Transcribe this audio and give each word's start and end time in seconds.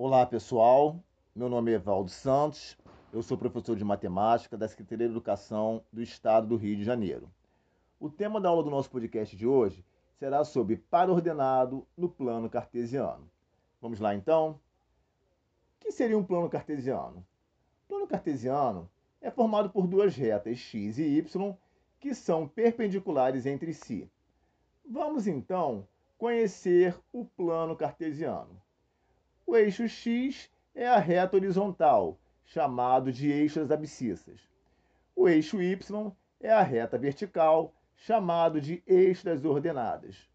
Olá 0.00 0.24
pessoal, 0.24 1.02
meu 1.34 1.48
nome 1.48 1.72
é 1.72 1.74
Evaldo 1.74 2.08
Santos, 2.08 2.78
eu 3.12 3.20
sou 3.20 3.36
professor 3.36 3.74
de 3.74 3.84
matemática 3.84 4.56
da 4.56 4.68
Secretaria 4.68 5.08
de 5.08 5.12
Educação 5.12 5.82
do 5.92 6.00
Estado 6.00 6.46
do 6.46 6.56
Rio 6.56 6.76
de 6.76 6.84
Janeiro. 6.84 7.28
O 7.98 8.08
tema 8.08 8.40
da 8.40 8.48
aula 8.48 8.62
do 8.62 8.70
nosso 8.70 8.88
podcast 8.88 9.36
de 9.36 9.44
hoje 9.44 9.84
será 10.16 10.44
sobre 10.44 10.76
par 10.76 11.10
ordenado 11.10 11.84
no 11.96 12.08
plano 12.08 12.48
cartesiano. 12.48 13.28
Vamos 13.82 13.98
lá 13.98 14.14
então? 14.14 14.50
O 14.52 15.80
que 15.80 15.90
seria 15.90 16.16
um 16.16 16.22
plano 16.22 16.48
cartesiano? 16.48 17.26
O 17.84 17.88
plano 17.88 18.06
cartesiano 18.06 18.88
é 19.20 19.32
formado 19.32 19.68
por 19.68 19.88
duas 19.88 20.14
retas 20.14 20.58
x 20.58 21.00
e 21.00 21.18
y 21.18 21.56
que 21.98 22.14
são 22.14 22.46
perpendiculares 22.46 23.46
entre 23.46 23.74
si. 23.74 24.08
Vamos 24.88 25.26
então 25.26 25.88
conhecer 26.16 26.96
o 27.12 27.24
plano 27.24 27.74
cartesiano. 27.74 28.62
O 29.50 29.56
eixo 29.56 29.88
x 29.88 30.50
é 30.74 30.86
a 30.86 30.98
reta 30.98 31.34
horizontal, 31.34 32.18
chamado 32.44 33.10
de 33.10 33.32
eixo 33.32 33.60
das 33.60 33.70
abscissas. 33.70 34.38
O 35.16 35.26
eixo 35.26 35.62
y 35.62 36.12
é 36.38 36.52
a 36.52 36.60
reta 36.60 36.98
vertical, 36.98 37.72
chamado 37.96 38.60
de 38.60 38.82
eixo 38.86 39.24
das 39.24 39.46
ordenadas. 39.46 40.28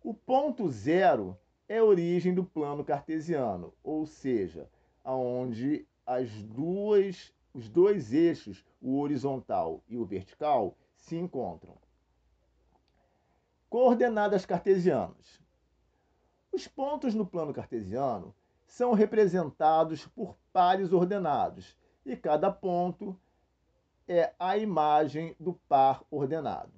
O 0.00 0.14
ponto 0.14 0.68
zero 0.68 1.36
é 1.68 1.78
a 1.78 1.84
origem 1.84 2.32
do 2.32 2.44
plano 2.44 2.84
cartesiano, 2.84 3.74
ou 3.82 4.06
seja, 4.06 4.70
aonde 5.02 5.84
as 6.06 6.30
duas, 6.30 7.34
os 7.52 7.68
dois 7.68 8.12
eixos, 8.12 8.64
o 8.80 9.00
horizontal 9.00 9.82
e 9.88 9.98
o 9.98 10.06
vertical, 10.06 10.76
se 10.94 11.16
encontram. 11.16 11.76
Coordenadas 13.68 14.46
cartesianas. 14.46 15.44
Os 16.56 16.66
pontos 16.66 17.14
no 17.14 17.26
plano 17.26 17.52
cartesiano 17.52 18.34
são 18.66 18.94
representados 18.94 20.06
por 20.06 20.34
pares 20.54 20.90
ordenados 20.90 21.76
e 22.02 22.16
cada 22.16 22.50
ponto 22.50 23.14
é 24.08 24.32
a 24.38 24.56
imagem 24.56 25.36
do 25.38 25.52
par 25.52 26.02
ordenado. 26.10 26.72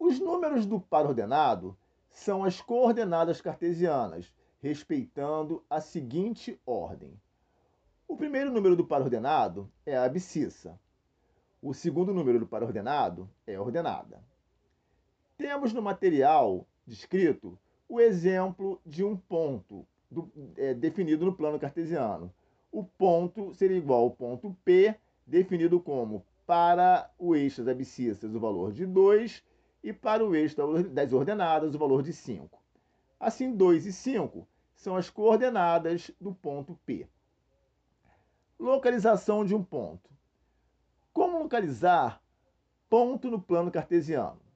Os 0.00 0.18
números 0.18 0.66
do 0.66 0.80
par 0.80 1.06
ordenado 1.06 1.78
são 2.08 2.42
as 2.42 2.60
coordenadas 2.60 3.40
cartesianas, 3.40 4.32
respeitando 4.60 5.64
a 5.70 5.80
seguinte 5.80 6.60
ordem. 6.66 7.22
O 8.08 8.16
primeiro 8.16 8.50
número 8.50 8.74
do 8.74 8.84
par 8.84 9.00
ordenado 9.00 9.70
é 9.86 9.96
a 9.96 10.02
abscissa. 10.02 10.76
O 11.62 11.72
segundo 11.72 12.12
número 12.12 12.40
do 12.40 12.48
par 12.48 12.64
ordenado 12.64 13.30
é 13.46 13.54
a 13.54 13.62
ordenada. 13.62 14.20
Temos 15.38 15.72
no 15.72 15.80
material 15.80 16.66
descrito 16.90 17.56
o 17.88 18.00
exemplo 18.00 18.80
de 18.84 19.04
um 19.04 19.16
ponto 19.16 19.86
do, 20.10 20.28
é, 20.56 20.74
definido 20.74 21.24
no 21.24 21.32
plano 21.32 21.58
cartesiano. 21.58 22.34
O 22.72 22.82
ponto 22.82 23.54
seria 23.54 23.76
igual 23.76 24.02
ao 24.02 24.10
ponto 24.10 24.56
P, 24.64 24.96
definido 25.24 25.80
como 25.80 26.26
para 26.44 27.08
o 27.16 27.36
eixo 27.36 27.62
das 27.62 27.74
abscissas 27.74 28.34
o 28.34 28.40
valor 28.40 28.72
de 28.72 28.84
2 28.84 29.42
e 29.84 29.92
para 29.92 30.24
o 30.24 30.34
eixo 30.34 30.56
das 30.88 31.12
ordenadas 31.12 31.74
o 31.76 31.78
valor 31.78 32.02
de 32.02 32.12
5. 32.12 32.60
Assim, 33.20 33.54
2 33.54 33.86
e 33.86 33.92
5 33.92 34.46
são 34.74 34.96
as 34.96 35.08
coordenadas 35.08 36.10
do 36.20 36.34
ponto 36.34 36.76
P. 36.84 37.06
Localização 38.58 39.44
de 39.44 39.54
um 39.54 39.62
ponto. 39.62 40.10
Como 41.12 41.38
localizar 41.38 42.20
ponto 42.88 43.30
no 43.30 43.40
plano 43.40 43.70
cartesiano? 43.70 44.49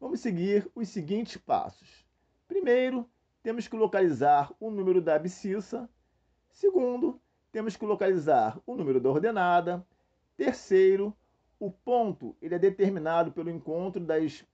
Vamos 0.00 0.20
seguir 0.20 0.70
os 0.74 0.88
seguintes 0.88 1.36
passos. 1.36 2.06
Primeiro, 2.46 3.08
temos 3.42 3.66
que 3.66 3.76
localizar 3.76 4.52
o 4.60 4.70
número 4.70 5.00
da 5.00 5.16
abscissa. 5.16 5.88
Segundo, 6.50 7.20
temos 7.50 7.76
que 7.76 7.84
localizar 7.84 8.60
o 8.64 8.76
número 8.76 9.00
da 9.00 9.10
ordenada. 9.10 9.84
Terceiro, 10.36 11.16
o 11.58 11.70
ponto 11.70 12.36
ele 12.40 12.54
é 12.54 12.58
determinado 12.58 13.32
pelo 13.32 13.50
encontro 13.50 14.04
das 14.04 14.44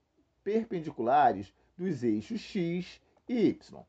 perpendiculares 0.43 1.53
dos 1.77 2.03
eixos 2.03 2.41
x 2.41 3.01
e 3.29 3.49
y. 3.49 3.85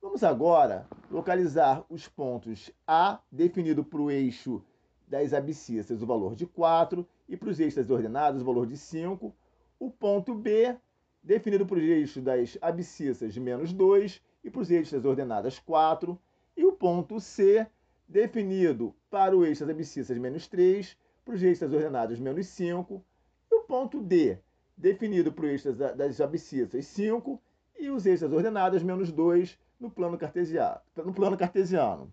Vamos 0.00 0.22
agora 0.22 0.86
localizar 1.10 1.84
os 1.88 2.06
pontos 2.06 2.70
A, 2.86 3.18
definido 3.32 3.82
para 3.82 4.00
o 4.00 4.10
eixo 4.10 4.62
das 5.06 5.32
abscissas 5.32 6.02
o 6.02 6.06
valor 6.06 6.36
de 6.36 6.46
4 6.46 7.06
e 7.28 7.36
para 7.36 7.48
os 7.48 7.58
eixos 7.58 7.76
das 7.76 7.90
ordenadas 7.90 8.42
o 8.42 8.44
valor 8.44 8.66
de 8.66 8.76
5, 8.76 9.34
o 9.78 9.90
ponto 9.90 10.34
B, 10.34 10.76
definido 11.22 11.66
para 11.66 11.78
os 11.78 11.84
eixos 11.84 12.22
das 12.22 12.58
abscissas 12.60 13.32
de 13.32 13.40
menos 13.40 13.72
2 13.72 14.22
e 14.44 14.50
para 14.50 14.60
os 14.60 14.70
eixos 14.70 14.92
das 14.92 15.04
ordenadas 15.04 15.58
4, 15.58 16.18
e 16.56 16.64
o 16.64 16.72
ponto 16.72 17.20
C, 17.20 17.66
definido 18.08 18.94
para 19.10 19.36
o 19.36 19.44
eixo 19.44 19.64
das 19.64 19.74
abscissas 19.74 20.14
de 20.14 20.20
menos 20.20 20.46
3, 20.48 20.96
para 21.24 21.34
os 21.34 21.42
eixos 21.42 21.60
das 21.60 21.72
ordenadas 21.72 22.18
menos 22.18 22.46
5, 22.46 23.04
e 23.50 23.54
o 23.54 23.60
ponto 23.62 24.00
D, 24.00 24.38
definido 24.76 25.32
para 25.32 25.44
o 25.44 25.48
eixo 25.48 25.72
das, 25.72 25.96
das 25.96 26.20
abscissas 26.20 26.86
5 26.86 27.40
e 27.78 27.90
os 27.90 28.06
eixos 28.06 28.28
das 28.28 28.36
ordenadas 28.36 28.82
menos 28.82 29.12
2 29.12 29.58
no 29.78 29.90
plano 29.90 30.18
cartesiano. 30.18 30.80
No 30.96 31.12
plano 31.12 31.36
cartesiano. 31.36 32.12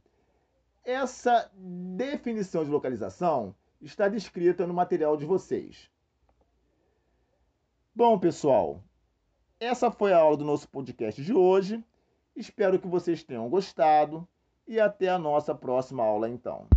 Essa 0.83 1.49
definição 1.55 2.63
de 2.63 2.69
localização 2.69 3.55
está 3.81 4.07
descrita 4.07 4.67
no 4.67 4.73
material 4.73 5.17
de 5.17 5.25
vocês. 5.25 5.89
Bom, 7.97 8.19
pessoal, 8.19 8.83
essa 9.57 9.89
foi 9.89 10.11
a 10.11 10.17
aula 10.17 10.35
do 10.35 10.43
nosso 10.43 10.67
podcast 10.67 11.23
de 11.23 11.33
hoje. 11.33 11.81
Espero 12.35 12.77
que 12.77 12.89
vocês 12.89 13.23
tenham 13.23 13.47
gostado 13.47 14.27
e 14.67 14.81
até 14.81 15.07
a 15.07 15.17
nossa 15.17 15.55
próxima 15.55 16.03
aula 16.03 16.27
então. 16.27 16.67